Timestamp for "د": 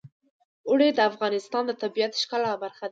0.97-0.99, 1.67-1.71, 2.15-2.19